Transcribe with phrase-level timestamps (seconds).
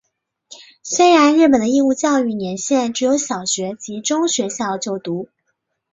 [0.81, 5.29] 虽然日本的义务教育年限只有小学及中学校就读。